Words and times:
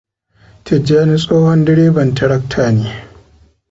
Tijjani 0.65 1.17
tsohon 1.25 1.59
direban 1.69 2.09
tirakta 2.17 2.65
ne. 2.77 2.87